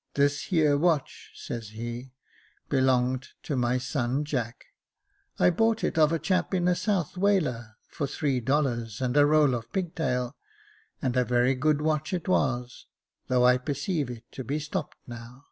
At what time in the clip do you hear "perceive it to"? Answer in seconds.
13.58-14.42